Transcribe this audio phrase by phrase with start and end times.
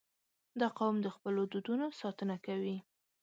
[0.59, 2.77] •دا قوم د خپلو دودونو ساتنه کوي.